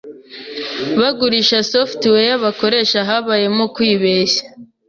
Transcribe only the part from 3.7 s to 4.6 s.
kwibeshya,